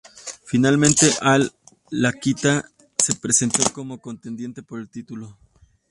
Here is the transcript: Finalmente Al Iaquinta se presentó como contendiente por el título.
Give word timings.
Finalmente 0.45 1.05
Al 1.21 1.51
Iaquinta 1.91 2.67
se 2.97 3.13
presentó 3.17 3.61
como 3.71 4.01
contendiente 4.01 4.63
por 4.63 4.79
el 4.79 4.89
título. 4.89 5.37